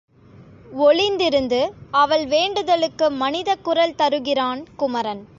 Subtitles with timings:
[0.79, 1.71] ஒளிந்திருந்து,
[1.91, 5.27] அவள் வேண்டுதலுக்கு மனிதக் குரல் தருகிறான் குமரன்.